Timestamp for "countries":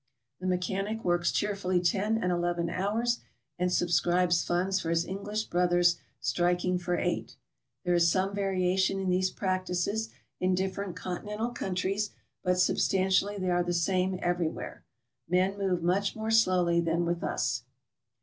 11.51-12.09